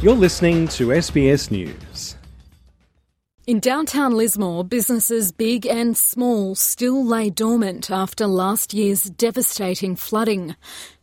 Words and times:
You're 0.00 0.14
listening 0.14 0.68
to 0.68 0.90
SBS 0.90 1.50
News. 1.50 2.14
In 3.48 3.58
downtown 3.58 4.12
Lismore, 4.12 4.62
businesses 4.62 5.32
big 5.32 5.66
and 5.66 5.96
small 5.96 6.54
still 6.54 7.04
lay 7.04 7.30
dormant 7.30 7.90
after 7.90 8.28
last 8.28 8.72
year's 8.72 9.02
devastating 9.02 9.96
flooding. 9.96 10.54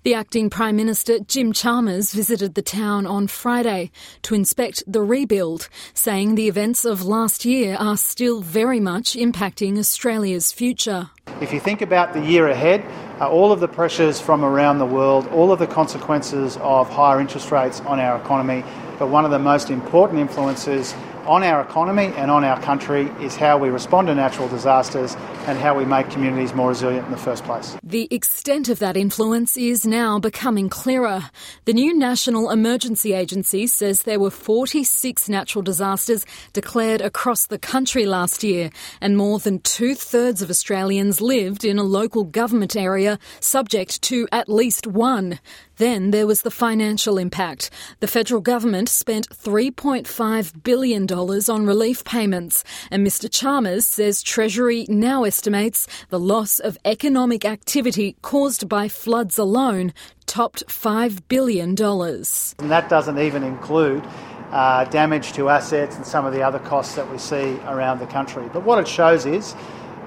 The 0.04 0.14
acting 0.14 0.50
Prime 0.50 0.78
Minister 0.78 1.20
Jim 1.20 1.52
Chalmers 1.52 2.14
visited 2.14 2.56
the 2.56 2.62
town 2.62 3.06
on 3.06 3.28
Friday 3.28 3.92
to 4.22 4.34
inspect 4.34 4.84
the 4.88 5.02
rebuild, 5.02 5.68
saying 5.94 6.36
the 6.36 6.48
events 6.48 6.86
of 6.86 7.04
last 7.04 7.44
year 7.44 7.76
are 7.78 7.98
still 7.98 8.40
very 8.40 8.80
much 8.80 9.16
impacting 9.16 9.78
Australia's 9.78 10.54
future. 10.54 11.10
If 11.42 11.52
you 11.52 11.60
think 11.60 11.82
about 11.82 12.14
the 12.14 12.24
year 12.24 12.48
ahead, 12.48 12.86
uh, 13.20 13.28
all 13.30 13.52
of 13.52 13.60
the 13.60 13.68
pressures 13.68 14.22
from 14.22 14.46
around 14.46 14.78
the 14.78 14.86
world, 14.86 15.28
all 15.30 15.52
of 15.52 15.60
the 15.60 15.68
consequences 15.68 16.58
of 16.58 16.90
higher 16.90 17.20
interest 17.20 17.52
rates 17.52 17.82
on 17.82 18.00
our 18.00 18.18
economy, 18.22 18.64
but 18.98 19.10
one 19.10 19.26
of 19.26 19.32
the 19.32 19.40
most 19.40 19.70
important 19.70 20.20
influences 20.20 20.94
on 21.26 21.44
our 21.44 21.62
economy 21.62 22.14
and 22.18 22.30
on 22.30 22.44
our 22.44 22.62
country 22.62 23.10
is 23.20 23.36
how 23.36 23.58
we 23.58 23.70
respond 23.70 24.08
to 24.08 24.16
natural 24.16 24.48
disasters 24.48 25.16
and 25.48 25.58
how 25.58 25.76
we 25.76 25.86
make 25.86 26.10
communities 26.10 26.54
more 26.54 26.70
resilient 26.70 27.06
in 27.06 27.12
the 27.12 27.18
first 27.18 27.44
place. 27.44 27.76
The 27.84 28.08
extent 28.12 28.70
of 28.70 28.80
that 28.80 28.96
influence 28.96 29.58
is 29.58 29.86
now 29.86 30.20
becoming 30.20 30.70
clearer. 30.70 31.30
The 31.66 31.74
new 31.74 31.98
National 31.98 32.52
Emergency 32.52 33.14
Agency 33.14 33.68
says 33.68 34.04
there 34.04 34.20
were 34.20 34.32
46 34.32 35.28
natural 35.30 35.62
disasters 35.62 36.26
declared 36.54 37.02
across 37.02 37.48
the 37.48 37.60
country 37.60 38.06
last 38.06 38.44
year, 38.44 38.70
and 39.02 39.18
more 39.18 39.40
than 39.40 39.60
two 39.60 39.96
thirds 39.96 40.42
of 40.42 40.50
Australians 40.50 41.22
lived 41.22 41.66
in 41.66 41.80
a 41.80 41.84
local 41.84 42.24
government 42.24 42.76
area 42.76 43.20
subject 43.40 44.02
to 44.04 44.28
at 44.32 44.50
least 44.50 44.88
one. 44.88 45.40
Then 45.78 46.12
there 46.12 46.28
was 46.28 46.42
the 46.42 46.52
financial 46.52 47.18
impact. 47.18 47.70
The 48.00 48.08
federal 48.08 48.42
government 48.42 48.90
spent 48.90 49.30
$3.5 49.30 50.64
billion 50.64 51.12
on 51.12 51.66
relief 51.66 52.04
payments, 52.04 52.64
and 52.92 53.06
Mr. 53.06 53.30
Chalmers 53.30 53.86
says 53.86 54.22
Treasury 54.22 54.86
now 54.88 55.24
estimates 55.24 55.88
the 56.10 56.20
loss 56.20 56.60
of 56.60 56.78
economic 56.86 57.46
activity 57.46 58.16
caused 58.22 58.70
by 58.70 58.88
floods 58.88 59.38
alone 59.38 59.94
topped 60.26 60.66
$5 60.68 61.22
billion. 61.28 61.70
And 61.70 62.72
that 62.72 62.90
doesn't 62.90 63.20
even 63.20 63.44
include 63.44 64.04
uh, 64.52 64.86
damage 64.86 65.34
to 65.34 65.50
assets 65.50 65.96
and 65.96 66.06
some 66.06 66.26
of 66.26 66.34
the 66.34 66.42
other 66.42 66.60
costs 66.60 66.96
that 66.96 67.12
we 67.12 67.18
see 67.18 67.58
around 67.66 68.00
the 68.00 68.08
country. 68.08 68.48
But 68.54 68.64
what 68.64 68.80
it 68.80 68.88
shows 68.88 69.26
is 69.26 69.56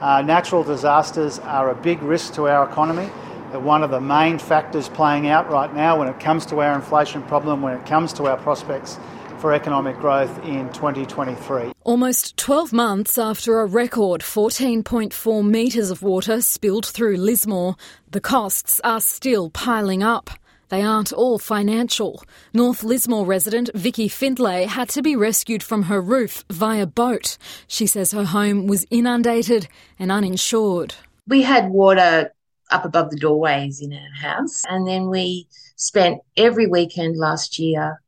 uh, 0.00 0.22
natural 0.22 0.62
disasters 0.62 1.38
are 1.41 1.70
a 1.70 1.75
big 1.75 2.03
risk 2.03 2.34
to 2.34 2.48
our 2.48 2.69
economy. 2.69 3.10
They're 3.50 3.60
one 3.60 3.82
of 3.82 3.91
the 3.91 4.00
main 4.00 4.38
factors 4.38 4.91
playing 4.91 5.28
out 5.28 5.50
right 5.50 5.74
now 5.74 5.98
when 5.98 6.08
it 6.08 6.20
comes 6.20 6.44
to 6.46 6.60
our 6.60 6.74
inflation 6.74 7.22
problem, 7.22 7.62
when 7.62 7.74
it 7.74 7.86
comes 7.86 8.12
to 8.14 8.27
our 8.27 8.36
prospects 8.36 8.98
for 9.38 9.54
economic 9.54 9.96
growth 9.98 10.36
in 10.44 10.68
2023. 10.72 11.72
Almost 11.84 12.36
12 12.36 12.72
months 12.74 13.16
after 13.16 13.60
a 13.60 13.66
record 13.66 14.20
14.4 14.20 15.48
metres 15.48 15.91
of 15.91 16.02
water 16.02 16.42
spilled 16.42 16.84
through 16.84 17.16
Lismore, 17.16 17.76
the 18.10 18.20
costs 18.20 18.80
are 18.84 19.00
still 19.00 19.48
piling 19.48 20.02
up. 20.02 20.28
They 20.69 20.82
aren't 20.82 21.14
all 21.14 21.38
financial. 21.38 22.22
North 22.52 22.84
Lismore 22.84 23.24
resident 23.24 23.70
Vicky 23.74 24.08
Findlay 24.08 24.66
had 24.66 24.91
to 24.91 25.00
be 25.00 25.16
rescued 25.16 25.62
from 25.62 25.84
her 25.84 26.02
roof 26.02 26.44
via 26.50 26.86
boat. 26.86 27.38
She 27.66 27.86
says 27.86 28.12
her 28.12 28.24
home 28.24 28.66
was 28.66 28.84
inundated 28.91 29.69
and 29.98 30.12
uninsured. 30.12 30.94
We 31.26 31.41
had 31.42 31.70
water 31.70 32.32
up 32.70 32.84
above 32.84 33.11
the 33.11 33.16
doorways 33.16 33.80
in 33.80 33.92
our 33.92 34.14
house, 34.20 34.62
and 34.69 34.86
then 34.86 35.08
we 35.08 35.48
spent 35.77 36.20
every 36.36 36.66
weekend 36.66 37.16
last 37.16 37.58
year 37.58 38.00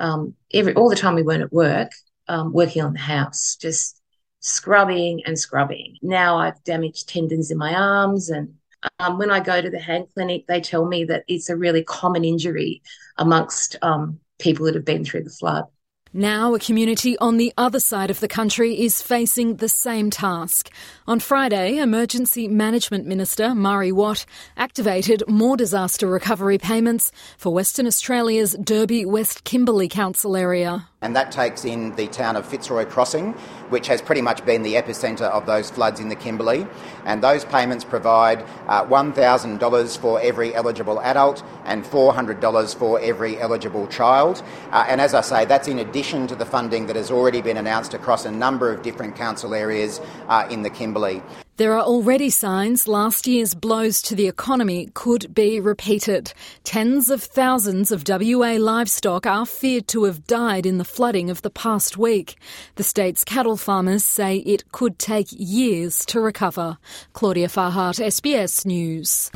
um, 0.00 0.34
every 0.52 0.74
all 0.74 0.90
the 0.90 0.96
time 0.96 1.14
we 1.14 1.22
weren't 1.22 1.42
at 1.42 1.52
work, 1.52 1.90
um, 2.28 2.52
working 2.52 2.82
on 2.82 2.92
the 2.92 2.98
house, 2.98 3.56
just 3.60 4.00
scrubbing 4.40 5.22
and 5.24 5.38
scrubbing. 5.38 5.96
Now 6.02 6.36
I've 6.36 6.62
damaged 6.64 7.08
tendons 7.08 7.50
in 7.50 7.58
my 7.58 7.74
arms, 7.74 8.28
and 8.28 8.54
um, 8.98 9.18
when 9.18 9.30
I 9.30 9.40
go 9.40 9.60
to 9.60 9.70
the 9.70 9.78
hand 9.80 10.06
clinic, 10.14 10.46
they 10.46 10.60
tell 10.60 10.86
me 10.86 11.04
that 11.04 11.24
it's 11.28 11.48
a 11.48 11.56
really 11.56 11.84
common 11.84 12.24
injury 12.24 12.82
amongst 13.16 13.76
um, 13.82 14.20
people 14.38 14.66
that 14.66 14.74
have 14.74 14.84
been 14.84 15.04
through 15.04 15.24
the 15.24 15.30
flood. 15.30 15.64
Now, 16.16 16.54
a 16.54 16.60
community 16.60 17.18
on 17.18 17.38
the 17.38 17.52
other 17.58 17.80
side 17.80 18.08
of 18.08 18.20
the 18.20 18.28
country 18.28 18.80
is 18.80 19.02
facing 19.02 19.56
the 19.56 19.68
same 19.68 20.10
task. 20.10 20.70
On 21.08 21.18
Friday, 21.18 21.78
Emergency 21.78 22.46
Management 22.46 23.04
Minister 23.04 23.52
Murray 23.52 23.90
Watt 23.90 24.24
activated 24.56 25.24
more 25.26 25.56
disaster 25.56 26.06
recovery 26.06 26.56
payments 26.56 27.10
for 27.36 27.52
Western 27.52 27.88
Australia's 27.88 28.54
Derby 28.62 29.04
West 29.04 29.42
Kimberley 29.42 29.88
Council 29.88 30.36
area 30.36 30.86
and 31.04 31.14
that 31.14 31.30
takes 31.30 31.66
in 31.66 31.94
the 31.96 32.06
town 32.08 32.34
of 32.34 32.46
Fitzroy 32.46 32.86
Crossing, 32.86 33.34
which 33.68 33.88
has 33.88 34.00
pretty 34.00 34.22
much 34.22 34.42
been 34.46 34.62
the 34.62 34.74
epicentre 34.76 35.28
of 35.28 35.44
those 35.44 35.70
floods 35.70 36.00
in 36.00 36.08
the 36.08 36.16
Kimberley. 36.16 36.66
And 37.04 37.22
those 37.22 37.44
payments 37.44 37.84
provide 37.84 38.42
uh, 38.68 38.86
$1,000 38.86 39.98
for 39.98 40.18
every 40.22 40.54
eligible 40.54 40.98
adult 41.02 41.44
and 41.66 41.84
$400 41.84 42.74
for 42.74 42.98
every 43.00 43.38
eligible 43.38 43.86
child. 43.88 44.42
Uh, 44.70 44.86
and 44.88 44.98
as 44.98 45.12
I 45.12 45.20
say, 45.20 45.44
that's 45.44 45.68
in 45.68 45.78
addition 45.78 46.26
to 46.28 46.34
the 46.34 46.46
funding 46.46 46.86
that 46.86 46.96
has 46.96 47.10
already 47.10 47.42
been 47.42 47.58
announced 47.58 47.92
across 47.92 48.24
a 48.24 48.30
number 48.30 48.72
of 48.72 48.80
different 48.80 49.14
council 49.14 49.52
areas 49.52 50.00
uh, 50.28 50.48
in 50.50 50.62
the 50.62 50.70
Kimberley. 50.70 51.22
There 51.56 51.74
are 51.74 51.82
already 51.82 52.30
signs 52.30 52.88
last 52.88 53.28
year's 53.28 53.54
blows 53.54 54.02
to 54.02 54.16
the 54.16 54.26
economy 54.26 54.90
could 54.92 55.32
be 55.32 55.60
repeated. 55.60 56.32
Tens 56.64 57.08
of 57.08 57.22
thousands 57.22 57.92
of 57.92 58.02
WA 58.08 58.56
livestock 58.58 59.24
are 59.24 59.46
feared 59.46 59.86
to 59.88 60.02
have 60.02 60.26
died 60.26 60.66
in 60.66 60.78
the 60.78 60.84
flooding 60.84 61.30
of 61.30 61.42
the 61.42 61.50
past 61.50 61.96
week. 61.96 62.36
The 62.74 62.82
state's 62.82 63.22
cattle 63.22 63.56
farmers 63.56 64.04
say 64.04 64.38
it 64.38 64.72
could 64.72 64.98
take 64.98 65.28
years 65.30 66.04
to 66.06 66.20
recover. 66.20 66.76
Claudia 67.12 67.46
Farhart, 67.46 68.00
SBS 68.04 68.66
News. 68.66 69.30